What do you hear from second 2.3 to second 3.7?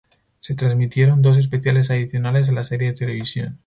a la serie de televisión.